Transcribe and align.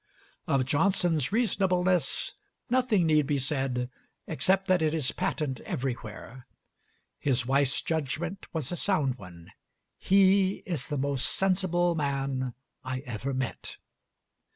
Of 0.47 0.65
Johnson's 0.65 1.31
reasonableness 1.31 2.33
nothing 2.71 3.05
need 3.05 3.27
be 3.27 3.37
said, 3.37 3.87
except 4.25 4.65
that 4.65 4.81
it 4.81 4.95
is 4.95 5.11
patent 5.11 5.59
everywhere. 5.59 6.47
His 7.19 7.45
wife's 7.45 7.83
judgment 7.83 8.47
was 8.51 8.71
a 8.71 8.77
sound 8.77 9.19
one 9.19 9.51
"He 9.99 10.63
is 10.65 10.87
the 10.87 10.97
most 10.97 11.27
sensible 11.27 11.93
man 11.93 12.55
I 12.83 13.01
ever 13.01 13.31
met." 13.31 13.77